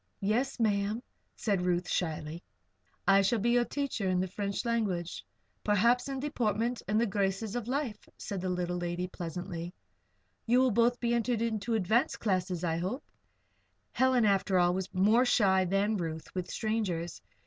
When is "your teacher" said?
3.51-4.09